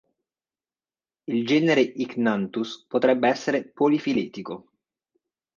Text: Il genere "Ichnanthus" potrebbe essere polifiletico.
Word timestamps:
Il 1.25 1.45
genere 1.45 1.81
"Ichnanthus" 1.81 2.85
potrebbe 2.87 3.27
essere 3.29 3.65
polifiletico. 3.67 4.71